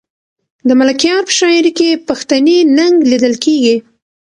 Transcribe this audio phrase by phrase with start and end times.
[0.67, 3.75] د ملکیار په شاعري کې پښتني ننګ لیدل کېږي.